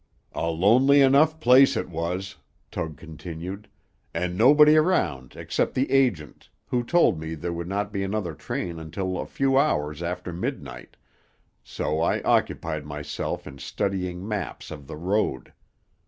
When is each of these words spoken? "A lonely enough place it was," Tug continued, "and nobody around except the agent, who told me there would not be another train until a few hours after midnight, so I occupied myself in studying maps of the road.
"A 0.33 0.47
lonely 0.47 0.99
enough 1.01 1.39
place 1.39 1.77
it 1.77 1.87
was," 1.87 2.35
Tug 2.71 2.97
continued, 2.97 3.67
"and 4.15 4.35
nobody 4.35 4.75
around 4.75 5.35
except 5.35 5.75
the 5.75 5.91
agent, 5.91 6.49
who 6.65 6.83
told 6.83 7.19
me 7.19 7.35
there 7.35 7.53
would 7.53 7.67
not 7.67 7.93
be 7.93 8.01
another 8.03 8.33
train 8.33 8.79
until 8.79 9.19
a 9.19 9.27
few 9.27 9.59
hours 9.59 10.01
after 10.01 10.33
midnight, 10.33 10.97
so 11.63 11.99
I 12.01 12.23
occupied 12.23 12.83
myself 12.83 13.45
in 13.45 13.59
studying 13.59 14.27
maps 14.27 14.71
of 14.71 14.87
the 14.87 14.97
road. 14.97 15.53